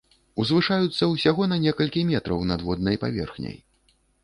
Узвышаюцца 0.43 1.09
ўсяго 1.11 1.43
на 1.51 1.59
некалькі 1.67 2.03
метраў 2.13 2.41
над 2.55 2.67
воднай 2.71 3.01
паверхняй. 3.07 3.57